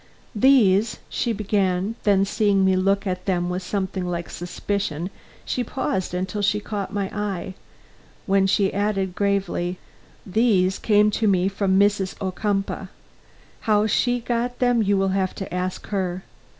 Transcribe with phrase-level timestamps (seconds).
[0.33, 5.11] "These" she began; then, seeing me look at them with something like suspicion,
[5.45, 7.53] she paused until she caught my eye,
[8.25, 9.77] when she added gravely,
[10.25, 12.15] "these came to me from Mrs.
[12.19, 12.87] Ocumpaugh.
[13.69, 16.23] How she got them you will have to ask her.